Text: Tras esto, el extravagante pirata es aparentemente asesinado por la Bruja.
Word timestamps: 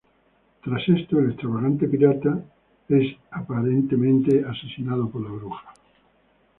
Tras 0.63 0.81
esto, 0.89 1.19
el 1.19 1.27
extravagante 1.29 1.87
pirata 1.87 2.43
es 2.89 3.15
aparentemente 3.29 4.43
asesinado 4.43 5.07
por 5.07 5.21
la 5.21 5.29
Bruja. 5.29 5.73